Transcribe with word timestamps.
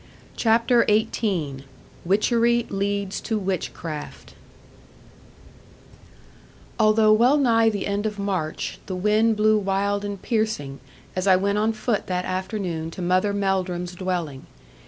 CHAPTER 0.35 0.83
XVIII 0.89 1.63
WITCHERY 2.05 2.65
LEADS 2.69 3.21
TO 3.21 3.37
WITCHCRAFT 3.37 4.33
Although 6.79 7.13
wellnigh 7.13 7.69
the 7.69 7.85
end 7.85 8.07
of 8.07 8.17
March, 8.17 8.79
the 8.87 8.95
wind 8.95 9.37
blew 9.37 9.59
wild 9.59 10.03
and 10.03 10.19
piercing, 10.19 10.79
as 11.15 11.27
I 11.27 11.35
went 11.35 11.59
on 11.59 11.71
foot 11.73 12.07
that 12.07 12.25
afternoon 12.25 12.89
to 12.89 13.01
Mother 13.03 13.31
Melldrum's 13.31 13.93
dwelling. 13.93 14.47